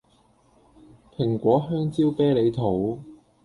[1.15, 2.97] 蘋果香蕉啤梨桃